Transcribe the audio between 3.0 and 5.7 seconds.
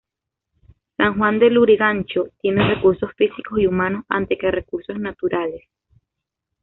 físicos y humanos antes que recursos naturales.